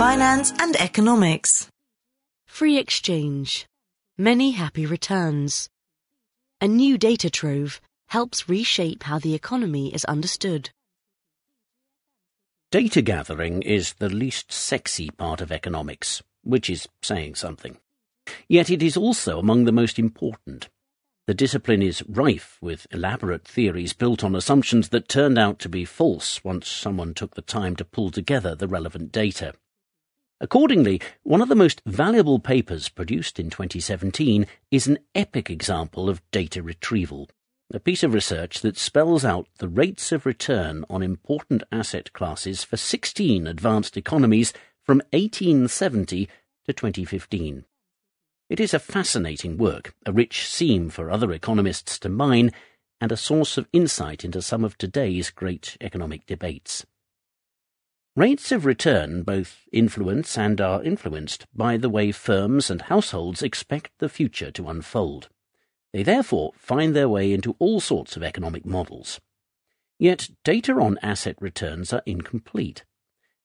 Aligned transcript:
finance 0.00 0.50
and 0.58 0.76
economics. 0.76 1.68
Free 2.46 2.78
exchange. 2.78 3.66
Many 4.16 4.52
happy 4.52 4.86
returns. 4.86 5.68
A 6.58 6.66
new 6.66 6.96
data 6.96 7.28
trove 7.28 7.82
helps 8.06 8.48
reshape 8.48 9.02
how 9.02 9.18
the 9.18 9.34
economy 9.34 9.92
is 9.92 10.06
understood. 10.06 10.70
Data 12.70 13.02
gathering 13.02 13.60
is 13.60 13.92
the 13.92 14.08
least 14.08 14.50
sexy 14.50 15.10
part 15.10 15.42
of 15.42 15.52
economics, 15.52 16.22
which 16.44 16.70
is 16.70 16.88
saying 17.02 17.34
something. 17.34 17.76
Yet 18.48 18.70
it 18.70 18.82
is 18.82 18.96
also 18.96 19.38
among 19.38 19.66
the 19.66 19.78
most 19.82 19.98
important. 19.98 20.70
The 21.26 21.34
discipline 21.34 21.82
is 21.82 22.02
rife 22.08 22.56
with 22.62 22.86
elaborate 22.90 23.46
theories 23.46 23.92
built 23.92 24.24
on 24.24 24.34
assumptions 24.34 24.88
that 24.88 25.10
turned 25.10 25.36
out 25.36 25.58
to 25.58 25.68
be 25.68 25.84
false 25.84 26.42
once 26.42 26.68
someone 26.68 27.12
took 27.12 27.34
the 27.34 27.42
time 27.42 27.76
to 27.76 27.84
pull 27.84 28.10
together 28.10 28.54
the 28.54 28.66
relevant 28.66 29.12
data. 29.12 29.52
Accordingly, 30.42 31.02
one 31.22 31.42
of 31.42 31.50
the 31.50 31.54
most 31.54 31.82
valuable 31.84 32.38
papers 32.38 32.88
produced 32.88 33.38
in 33.38 33.50
2017 33.50 34.46
is 34.70 34.86
an 34.86 34.98
epic 35.14 35.50
example 35.50 36.08
of 36.08 36.22
data 36.30 36.62
retrieval, 36.62 37.28
a 37.74 37.78
piece 37.78 38.02
of 38.02 38.14
research 38.14 38.60
that 38.60 38.78
spells 38.78 39.22
out 39.22 39.48
the 39.58 39.68
rates 39.68 40.12
of 40.12 40.24
return 40.24 40.86
on 40.88 41.02
important 41.02 41.62
asset 41.70 42.14
classes 42.14 42.64
for 42.64 42.78
16 42.78 43.46
advanced 43.46 43.98
economies 43.98 44.54
from 44.82 45.02
1870 45.12 46.26
to 46.64 46.72
2015. 46.72 47.66
It 48.48 48.60
is 48.60 48.72
a 48.72 48.78
fascinating 48.78 49.58
work, 49.58 49.94
a 50.06 50.12
rich 50.12 50.48
seam 50.48 50.88
for 50.88 51.10
other 51.10 51.32
economists 51.32 51.98
to 51.98 52.08
mine, 52.08 52.50
and 52.98 53.12
a 53.12 53.16
source 53.16 53.58
of 53.58 53.68
insight 53.74 54.24
into 54.24 54.40
some 54.40 54.64
of 54.64 54.78
today's 54.78 55.28
great 55.28 55.76
economic 55.82 56.24
debates. 56.24 56.86
Rates 58.16 58.50
of 58.50 58.66
return 58.66 59.22
both 59.22 59.68
influence 59.72 60.36
and 60.36 60.60
are 60.60 60.82
influenced 60.82 61.46
by 61.54 61.76
the 61.76 61.88
way 61.88 62.10
firms 62.10 62.68
and 62.68 62.82
households 62.82 63.40
expect 63.40 63.92
the 63.98 64.08
future 64.08 64.50
to 64.50 64.68
unfold. 64.68 65.28
They 65.92 66.02
therefore 66.02 66.52
find 66.56 66.94
their 66.94 67.08
way 67.08 67.32
into 67.32 67.54
all 67.60 67.78
sorts 67.80 68.16
of 68.16 68.24
economic 68.24 68.66
models. 68.66 69.20
Yet 69.96 70.28
data 70.44 70.72
on 70.74 70.98
asset 71.02 71.36
returns 71.40 71.92
are 71.92 72.02
incomplete. 72.04 72.84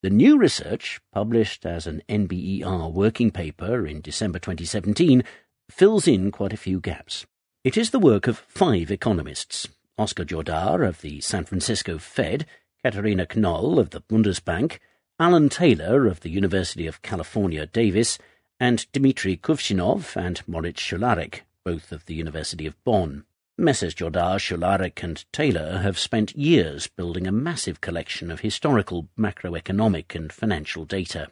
The 0.01 0.09
new 0.09 0.37
research, 0.37 0.99
published 1.11 1.65
as 1.65 1.85
an 1.85 2.01
NBER 2.09 2.91
working 2.91 3.29
paper 3.29 3.85
in 3.85 4.01
December 4.01 4.39
2017, 4.39 5.23
fills 5.69 6.07
in 6.07 6.31
quite 6.31 6.53
a 6.53 6.57
few 6.57 6.79
gaps. 6.79 7.25
It 7.63 7.77
is 7.77 7.91
the 7.91 7.99
work 7.99 8.27
of 8.27 8.39
five 8.39 8.89
economists 8.89 9.67
Oscar 9.97 10.25
Jordà 10.25 10.85
of 10.87 11.01
the 11.01 11.21
San 11.21 11.45
Francisco 11.45 11.97
Fed, 11.97 12.45
Katharina 12.85 13.25
Knoll 13.35 13.79
of 13.79 13.89
the 13.89 14.01
Bundesbank, 14.01 14.77
Alan 15.19 15.49
Taylor 15.49 16.05
of 16.05 16.19
the 16.19 16.29
University 16.29 16.85
of 16.85 17.01
California, 17.01 17.65
Davis, 17.65 18.19
and 18.59 18.85
Dmitry 18.91 19.37
Kuvshinov 19.37 20.15
and 20.15 20.47
Moritz 20.47 20.83
Schularick, 20.83 21.41
both 21.63 21.91
of 21.91 22.05
the 22.05 22.13
University 22.13 22.67
of 22.67 22.75
Bonn. 22.83 23.25
Messrs. 23.57 23.95
Jordà, 23.95 24.37
Schularick, 24.37 25.01
and 25.01 25.25
Taylor 25.31 25.79
have 25.79 25.97
spent 25.97 26.37
years 26.37 26.85
building 26.85 27.25
a 27.25 27.31
massive 27.31 27.81
collection 27.81 28.29
of 28.29 28.41
historical 28.41 29.09
macroeconomic 29.17 30.13
and 30.13 30.31
financial 30.31 30.85
data. 30.85 31.31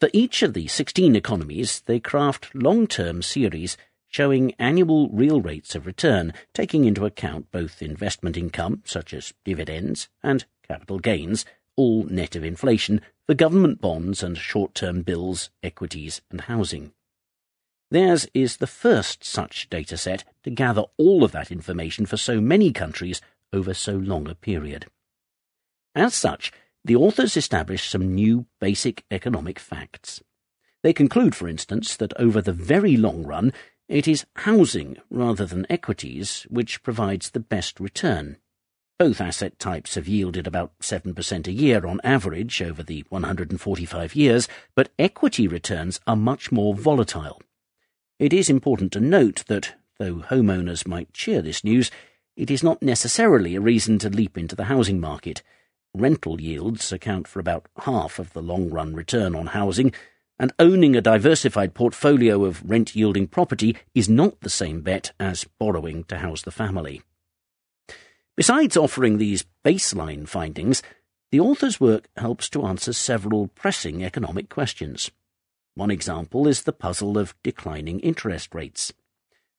For 0.00 0.10
each 0.12 0.44
of 0.44 0.54
the 0.54 0.68
16 0.68 1.16
economies, 1.16 1.82
they 1.86 1.98
craft 1.98 2.54
long-term 2.54 3.22
series 3.22 3.76
showing 4.10 4.52
annual 4.58 5.08
real 5.08 5.40
rates 5.40 5.74
of 5.74 5.86
return, 5.86 6.34
taking 6.52 6.84
into 6.84 7.06
account 7.06 7.50
both 7.50 7.80
investment 7.80 8.36
income, 8.36 8.82
such 8.84 9.14
as 9.14 9.32
dividends, 9.44 10.08
and 10.22 10.44
capital 10.66 10.98
gains, 10.98 11.46
all 11.76 12.04
net 12.04 12.36
of 12.36 12.44
inflation, 12.44 13.00
for 13.26 13.34
government 13.34 13.80
bonds 13.80 14.22
and 14.22 14.36
short-term 14.36 15.02
bills, 15.02 15.50
equities, 15.62 16.20
and 16.30 16.42
housing. 16.42 16.92
Theirs 17.90 18.26
is 18.34 18.56
the 18.56 18.66
first 18.66 19.24
such 19.24 19.70
data 19.70 19.96
set 19.96 20.24
to 20.42 20.50
gather 20.50 20.84
all 20.96 21.24
of 21.24 21.32
that 21.32 21.50
information 21.50 22.06
for 22.06 22.16
so 22.16 22.40
many 22.40 22.72
countries 22.72 23.20
over 23.52 23.74
so 23.74 23.94
long 23.94 24.28
a 24.28 24.34
period. 24.34 24.86
As 25.94 26.14
such, 26.14 26.52
the 26.84 26.96
authors 26.96 27.36
establish 27.36 27.88
some 27.88 28.14
new 28.14 28.46
basic 28.60 29.04
economic 29.10 29.58
facts. 29.58 30.22
They 30.82 30.92
conclude, 30.92 31.34
for 31.34 31.48
instance, 31.48 31.96
that 31.96 32.12
over 32.18 32.40
the 32.40 32.52
very 32.52 32.96
long 32.96 33.24
run, 33.24 33.52
it 33.90 34.06
is 34.06 34.24
housing 34.36 34.96
rather 35.10 35.44
than 35.44 35.66
equities 35.68 36.46
which 36.48 36.82
provides 36.84 37.30
the 37.30 37.40
best 37.40 37.80
return. 37.80 38.36
Both 39.00 39.20
asset 39.20 39.58
types 39.58 39.96
have 39.96 40.06
yielded 40.06 40.46
about 40.46 40.78
7% 40.78 41.48
a 41.48 41.52
year 41.52 41.84
on 41.84 42.00
average 42.04 42.62
over 42.62 42.84
the 42.84 43.04
145 43.08 44.14
years, 44.14 44.46
but 44.76 44.92
equity 44.96 45.48
returns 45.48 45.98
are 46.06 46.14
much 46.14 46.52
more 46.52 46.72
volatile. 46.72 47.42
It 48.20 48.32
is 48.32 48.48
important 48.48 48.92
to 48.92 49.00
note 49.00 49.44
that, 49.48 49.74
though 49.98 50.16
homeowners 50.16 50.86
might 50.86 51.12
cheer 51.12 51.42
this 51.42 51.64
news, 51.64 51.90
it 52.36 52.48
is 52.48 52.62
not 52.62 52.82
necessarily 52.82 53.56
a 53.56 53.60
reason 53.60 53.98
to 53.98 54.08
leap 54.08 54.38
into 54.38 54.54
the 54.54 54.64
housing 54.64 55.00
market. 55.00 55.42
Rental 55.94 56.40
yields 56.40 56.92
account 56.92 57.26
for 57.26 57.40
about 57.40 57.66
half 57.80 58.20
of 58.20 58.34
the 58.34 58.42
long 58.42 58.70
run 58.70 58.94
return 58.94 59.34
on 59.34 59.48
housing, 59.48 59.92
and 60.40 60.54
owning 60.58 60.96
a 60.96 61.02
diversified 61.02 61.74
portfolio 61.74 62.46
of 62.46 62.68
rent 62.68 62.96
yielding 62.96 63.28
property 63.28 63.76
is 63.94 64.08
not 64.08 64.40
the 64.40 64.48
same 64.48 64.80
bet 64.80 65.12
as 65.20 65.44
borrowing 65.58 66.02
to 66.04 66.16
house 66.16 66.40
the 66.40 66.50
family. 66.50 67.02
Besides 68.38 68.74
offering 68.74 69.18
these 69.18 69.44
baseline 69.62 70.26
findings, 70.26 70.82
the 71.30 71.40
author's 71.40 71.78
work 71.78 72.08
helps 72.16 72.48
to 72.50 72.64
answer 72.64 72.94
several 72.94 73.48
pressing 73.48 74.02
economic 74.02 74.48
questions. 74.48 75.10
One 75.74 75.90
example 75.90 76.48
is 76.48 76.62
the 76.62 76.72
puzzle 76.72 77.18
of 77.18 77.34
declining 77.42 78.00
interest 78.00 78.54
rates. 78.54 78.94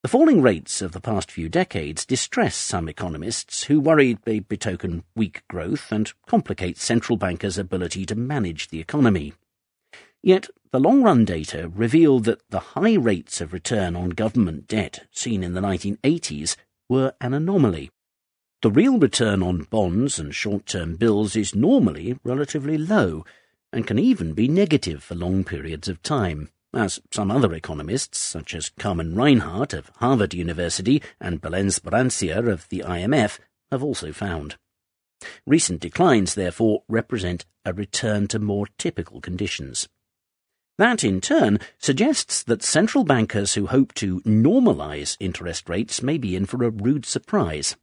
The 0.01 0.09
falling 0.09 0.41
rates 0.41 0.81
of 0.81 0.93
the 0.93 0.99
past 0.99 1.31
few 1.31 1.47
decades 1.47 2.07
distress 2.07 2.55
some 2.55 2.89
economists 2.89 3.65
who 3.65 3.79
worry 3.79 4.17
they 4.23 4.39
betoken 4.39 5.03
weak 5.15 5.43
growth 5.47 5.91
and 5.91 6.11
complicate 6.25 6.79
central 6.79 7.17
bankers' 7.17 7.59
ability 7.59 8.07
to 8.07 8.15
manage 8.15 8.69
the 8.69 8.79
economy. 8.79 9.33
Yet 10.23 10.49
the 10.71 10.79
long-run 10.79 11.25
data 11.25 11.69
revealed 11.75 12.23
that 12.23 12.49
the 12.49 12.59
high 12.59 12.95
rates 12.95 13.41
of 13.41 13.51
return 13.51 13.95
on 13.95 14.09
government 14.09 14.67
debt 14.67 15.05
seen 15.11 15.43
in 15.43 15.53
the 15.53 15.59
1980s 15.59 16.55
were 16.87 17.13
an 17.19 17.33
anomaly. 17.33 17.91
The 18.61 18.71
real 18.71 18.97
return 18.97 19.43
on 19.43 19.63
bonds 19.63 20.17
and 20.17 20.33
short-term 20.33 20.95
bills 20.95 21.35
is 21.35 21.53
normally 21.53 22.17
relatively 22.23 22.77
low, 22.77 23.25
and 23.73 23.87
can 23.87 23.99
even 23.99 24.33
be 24.33 24.47
negative 24.47 25.03
for 25.03 25.15
long 25.15 25.43
periods 25.43 25.89
of 25.89 26.01
time, 26.03 26.49
as 26.73 27.01
some 27.11 27.31
other 27.31 27.53
economists, 27.53 28.19
such 28.19 28.55
as 28.55 28.69
Carmen 28.69 29.13
Reinhart 29.15 29.73
of 29.73 29.91
Harvard 29.97 30.33
University 30.33 31.01
and 31.19 31.41
Belén 31.41 31.67
Sbrancia 31.67 32.47
of 32.47 32.69
the 32.69 32.83
IMF, 32.85 33.39
have 33.71 33.83
also 33.83 34.13
found. 34.13 34.55
Recent 35.45 35.81
declines, 35.81 36.35
therefore, 36.35 36.83
represent 36.87 37.45
a 37.65 37.73
return 37.73 38.27
to 38.29 38.39
more 38.39 38.67
typical 38.77 39.19
conditions. 39.19 39.89
That, 40.81 41.03
in 41.03 41.21
turn, 41.21 41.59
suggests 41.77 42.41
that 42.41 42.63
central 42.63 43.03
bankers 43.03 43.53
who 43.53 43.67
hope 43.67 43.93
to 43.93 44.19
normalise 44.21 45.15
interest 45.19 45.69
rates 45.69 46.01
may 46.01 46.17
be 46.17 46.35
in 46.35 46.47
for 46.47 46.63
a 46.63 46.71
rude 46.71 47.05
surprise. 47.05 47.77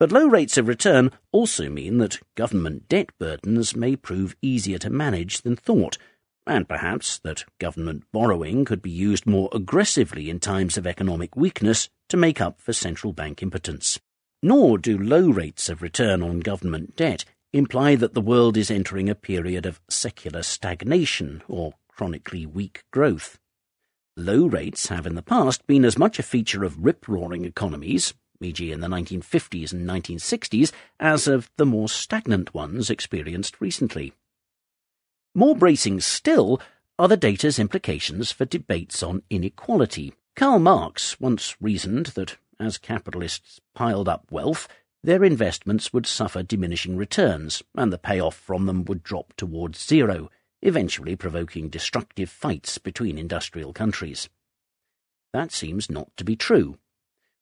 But 0.00 0.12
low 0.12 0.26
rates 0.26 0.56
of 0.56 0.66
return 0.66 1.10
also 1.30 1.68
mean 1.68 1.98
that 1.98 2.20
government 2.34 2.88
debt 2.88 3.10
burdens 3.18 3.76
may 3.76 3.96
prove 3.96 4.34
easier 4.40 4.78
to 4.78 4.88
manage 4.88 5.42
than 5.42 5.56
thought, 5.56 5.98
and 6.46 6.66
perhaps 6.66 7.18
that 7.18 7.44
government 7.58 8.04
borrowing 8.14 8.64
could 8.64 8.80
be 8.80 8.90
used 8.90 9.26
more 9.26 9.50
aggressively 9.52 10.30
in 10.30 10.40
times 10.40 10.78
of 10.78 10.86
economic 10.86 11.36
weakness 11.36 11.90
to 12.08 12.16
make 12.16 12.40
up 12.40 12.62
for 12.62 12.72
central 12.72 13.12
bank 13.12 13.42
impotence. 13.42 14.00
Nor 14.42 14.78
do 14.78 14.96
low 14.96 15.28
rates 15.28 15.68
of 15.68 15.82
return 15.82 16.22
on 16.22 16.40
government 16.40 16.96
debt 16.96 17.26
imply 17.52 17.94
that 17.96 18.14
the 18.14 18.22
world 18.22 18.56
is 18.56 18.70
entering 18.70 19.10
a 19.10 19.14
period 19.14 19.66
of 19.66 19.82
secular 19.90 20.42
stagnation 20.42 21.42
or 21.46 21.74
chronically 22.02 22.44
weak 22.44 22.82
growth. 22.90 23.38
Low 24.16 24.46
rates 24.46 24.88
have 24.88 25.06
in 25.06 25.14
the 25.14 25.22
past 25.22 25.64
been 25.68 25.84
as 25.84 25.96
much 25.96 26.18
a 26.18 26.24
feature 26.24 26.64
of 26.64 26.84
rip-roaring 26.84 27.44
economies, 27.44 28.12
e.g. 28.42 28.72
in 28.72 28.80
the 28.80 28.88
1950s 28.88 29.72
and 29.72 29.88
1960s, 29.88 30.72
as 30.98 31.28
of 31.28 31.48
the 31.58 31.64
more 31.64 31.88
stagnant 31.88 32.52
ones 32.52 32.90
experienced 32.90 33.60
recently. 33.60 34.12
More 35.32 35.54
bracing 35.54 36.00
still 36.00 36.60
are 36.98 37.06
the 37.06 37.16
data's 37.16 37.60
implications 37.60 38.32
for 38.32 38.46
debates 38.46 39.04
on 39.04 39.22
inequality. 39.30 40.12
Karl 40.34 40.58
Marx 40.58 41.20
once 41.20 41.54
reasoned 41.60 42.06
that 42.16 42.36
as 42.58 42.78
capitalists 42.78 43.60
piled 43.76 44.08
up 44.08 44.26
wealth, 44.28 44.66
their 45.04 45.22
investments 45.22 45.92
would 45.92 46.06
suffer 46.06 46.42
diminishing 46.42 46.96
returns, 46.96 47.62
and 47.76 47.92
the 47.92 47.96
payoff 47.96 48.34
from 48.34 48.66
them 48.66 48.84
would 48.86 49.04
drop 49.04 49.34
towards 49.36 49.80
zero, 49.80 50.30
eventually 50.62 51.16
provoking 51.16 51.68
destructive 51.68 52.30
fights 52.30 52.78
between 52.78 53.18
industrial 53.18 53.72
countries. 53.72 54.28
That 55.32 55.52
seems 55.52 55.90
not 55.90 56.08
to 56.16 56.24
be 56.24 56.36
true. 56.36 56.78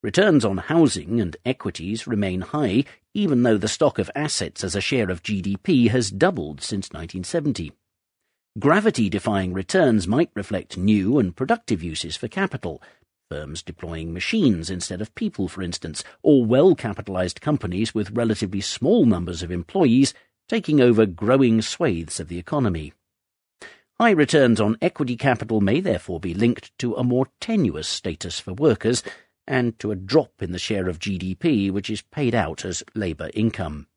Returns 0.03 0.45
on 0.45 0.57
housing 0.57 1.21
and 1.21 1.37
equities 1.45 2.07
remain 2.07 2.41
high, 2.41 2.85
even 3.13 3.43
though 3.43 3.59
the 3.59 3.69
stock 3.69 3.99
of 3.99 4.11
assets 4.15 4.65
as 4.65 4.75
a 4.75 4.81
share 4.81 5.11
of 5.11 5.23
GDP 5.23 5.91
has 5.91 6.11
doubled 6.11 6.63
since 6.63 6.89
1970. 6.89 7.73
Gravity-defying 8.59 9.53
returns 9.53 10.09
might 10.09 10.31
reflect 10.35 10.79
new 10.79 11.19
and 11.19 11.37
productive 11.37 11.83
uses 11.83 12.17
for 12.17 12.29
capital, 12.29 12.83
firms 13.31 13.63
deploying 13.63 14.13
machines 14.13 14.71
instead 14.71 15.01
of 15.01 15.15
people, 15.15 15.47
for 15.47 15.63
instance, 15.63 16.03
or 16.23 16.45
well-capitalized 16.45 17.41
companies 17.41 17.95
with 17.95 18.11
relatively 18.11 18.61
small 18.61 19.05
numbers 19.05 19.43
of 19.43 19.53
employees 19.53 20.15
taking 20.49 20.81
over 20.81 21.07
growing 21.07 21.61
swathes 21.61 22.19
of 22.19 22.29
the 22.29 22.39
economy. 22.39 22.93
High 24.01 24.13
returns 24.13 24.63
on 24.63 24.79
equity 24.81 25.15
capital 25.15 25.61
may 25.61 25.81
therefore 25.81 26.21
be 26.21 26.33
linked 26.33 26.73
to 26.79 26.95
a 26.95 27.05
more 27.05 27.27
tenuous 27.39 27.87
status 27.87 28.41
for 28.41 28.55
workers 28.55 29.03
and 29.47 29.79
to 29.79 29.91
a 29.91 29.95
drop 29.95 30.41
in 30.41 30.53
the 30.53 30.59
share 30.59 30.89
of 30.89 30.99
GDP 30.99 31.71
which 31.71 31.91
is 31.91 32.01
paid 32.01 32.35
out 32.35 32.65
as 32.65 32.83
labour 32.95 33.29
income. 33.35 33.89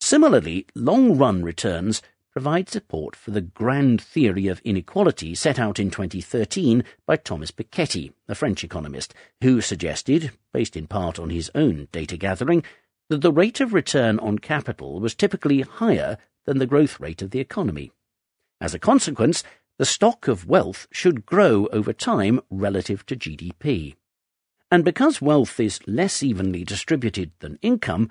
Similarly, 0.00 0.64
long-run 0.74 1.42
returns 1.42 2.00
provide 2.32 2.70
support 2.70 3.14
for 3.14 3.30
the 3.30 3.42
grand 3.42 4.00
theory 4.00 4.46
of 4.46 4.62
inequality 4.64 5.34
set 5.34 5.58
out 5.58 5.78
in 5.78 5.90
2013 5.90 6.82
by 7.04 7.16
Thomas 7.16 7.50
Piketty, 7.50 8.14
a 8.26 8.34
French 8.34 8.64
economist, 8.64 9.12
who 9.42 9.60
suggested, 9.60 10.32
based 10.50 10.78
in 10.78 10.86
part 10.86 11.18
on 11.18 11.28
his 11.28 11.50
own 11.54 11.88
data 11.92 12.16
gathering, 12.16 12.64
that 13.10 13.20
the 13.20 13.32
rate 13.32 13.60
of 13.60 13.74
return 13.74 14.18
on 14.20 14.38
capital 14.38 14.98
was 14.98 15.14
typically 15.14 15.60
higher 15.60 16.16
than 16.46 16.56
the 16.56 16.66
growth 16.66 16.98
rate 16.98 17.20
of 17.20 17.32
the 17.32 17.40
economy. 17.40 17.92
As 18.60 18.74
a 18.74 18.78
consequence, 18.78 19.44
the 19.78 19.84
stock 19.84 20.26
of 20.26 20.46
wealth 20.46 20.88
should 20.90 21.24
grow 21.24 21.66
over 21.72 21.92
time 21.92 22.40
relative 22.50 23.06
to 23.06 23.16
GDP. 23.16 23.94
And 24.70 24.84
because 24.84 25.22
wealth 25.22 25.58
is 25.60 25.80
less 25.86 26.22
evenly 26.22 26.64
distributed 26.64 27.30
than 27.38 27.58
income, 27.62 28.10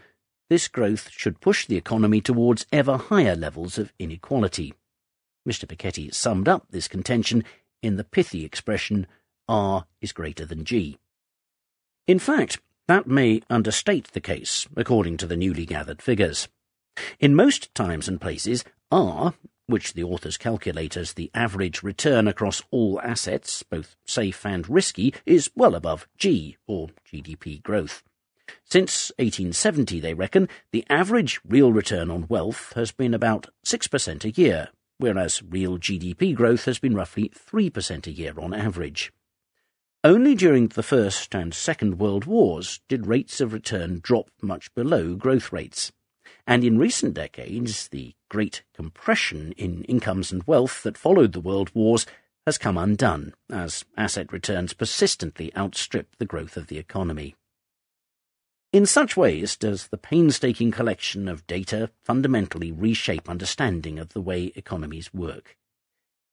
this 0.49 0.67
growth 0.67 1.09
should 1.11 1.41
push 1.41 1.65
the 1.65 1.75
economy 1.75 2.21
towards 2.21 2.65
ever 2.71 2.97
higher 2.97 3.35
levels 3.35 3.77
of 3.77 3.91
inequality. 3.99 4.73
Mr. 5.47 5.65
Piketty 5.65 6.13
summed 6.13 6.47
up 6.47 6.67
this 6.69 6.88
contention 6.88 7.43
in 7.81 7.97
the 7.97 8.03
pithy 8.03 8.45
expression, 8.45 9.07
R 9.47 9.85
is 10.01 10.13
greater 10.13 10.45
than 10.45 10.65
G. 10.65 10.97
In 12.07 12.19
fact, 12.19 12.59
that 12.88 13.05
may 13.05 13.41
understate 13.50 14.11
the 14.13 14.21
case, 14.21 14.67
according 14.77 15.17
to 15.17 15.27
the 15.27 15.38
newly 15.38 15.65
gathered 15.65 16.01
figures. 16.01 16.47
In 17.19 17.35
most 17.35 17.75
times 17.75 18.07
and 18.07 18.19
places, 18.19 18.63
R, 18.89 19.33
which 19.67 19.93
the 19.93 20.03
authors 20.03 20.37
calculate 20.37 20.97
as 20.97 21.13
the 21.13 21.29
average 21.33 21.83
return 21.83 22.27
across 22.27 22.63
all 22.71 22.99
assets, 23.01 23.63
both 23.63 23.95
safe 24.05 24.45
and 24.45 24.67
risky, 24.67 25.13
is 25.25 25.51
well 25.55 25.75
above 25.75 26.07
G, 26.17 26.57
or 26.65 26.89
GDP 27.11 27.61
growth. 27.61 28.01
Since 28.63 29.11
1870, 29.17 29.99
they 29.99 30.13
reckon, 30.13 30.47
the 30.71 30.85
average 30.89 31.39
real 31.47 31.71
return 31.73 32.09
on 32.09 32.27
wealth 32.27 32.71
has 32.75 32.91
been 32.91 33.13
about 33.13 33.47
6% 33.65 34.23
a 34.23 34.31
year, 34.31 34.69
whereas 34.97 35.43
real 35.43 35.77
GDP 35.77 36.33
growth 36.33 36.65
has 36.65 36.79
been 36.79 36.95
roughly 36.95 37.29
3% 37.29 38.07
a 38.07 38.11
year 38.11 38.33
on 38.39 38.53
average. 38.53 39.11
Only 40.03 40.35
during 40.35 40.69
the 40.69 40.83
First 40.83 41.35
and 41.35 41.53
Second 41.53 41.99
World 41.99 42.25
Wars 42.25 42.79
did 42.87 43.07
rates 43.07 43.41
of 43.41 43.51
return 43.51 43.99
drop 44.01 44.29
much 44.41 44.73
below 44.73 45.15
growth 45.15 45.51
rates. 45.51 45.91
And 46.47 46.63
in 46.63 46.79
recent 46.79 47.13
decades, 47.13 47.89
the 47.89 48.15
great 48.29 48.63
compression 48.73 49.51
in 49.57 49.83
incomes 49.83 50.31
and 50.31 50.44
wealth 50.47 50.81
that 50.83 50.97
followed 50.97 51.33
the 51.33 51.41
World 51.41 51.71
Wars 51.73 52.05
has 52.45 52.57
come 52.57 52.77
undone, 52.77 53.33
as 53.51 53.83
asset 53.97 54.31
returns 54.31 54.71
persistently 54.71 55.53
outstrip 55.57 56.15
the 56.17 56.25
growth 56.25 56.55
of 56.55 56.67
the 56.67 56.77
economy. 56.77 57.35
In 58.71 58.85
such 58.85 59.17
ways 59.17 59.57
does 59.57 59.88
the 59.88 59.97
painstaking 59.97 60.71
collection 60.71 61.27
of 61.27 61.45
data 61.47 61.89
fundamentally 62.03 62.71
reshape 62.71 63.29
understanding 63.29 64.00
of 64.00 64.13
the 64.13 64.21
way 64.21 64.53
economies 64.55 65.13
work. 65.13 65.57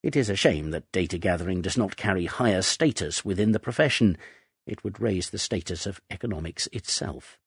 It 0.01 0.15
is 0.15 0.29
a 0.29 0.35
shame 0.37 0.71
that 0.71 0.89
data 0.93 1.17
gathering 1.17 1.61
does 1.61 1.77
not 1.77 1.97
carry 1.97 2.25
higher 2.25 2.61
status 2.61 3.25
within 3.25 3.51
the 3.51 3.59
profession. 3.59 4.17
It 4.65 4.83
would 4.85 5.01
raise 5.01 5.31
the 5.31 5.39
status 5.39 5.85
of 5.85 5.99
economics 6.09 6.67
itself. 6.71 7.37